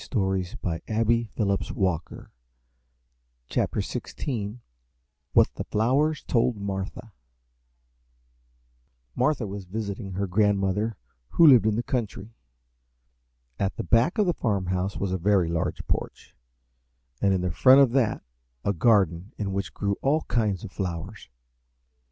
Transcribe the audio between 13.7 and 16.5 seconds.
the back of the farmhouse was a very large porch,